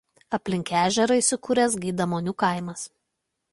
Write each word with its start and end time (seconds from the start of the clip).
Aplink 0.37 0.71
ežerą 0.79 1.17
įsikūręs 1.19 1.77
Gaidamonių 1.85 2.37
kaimas. 2.45 2.87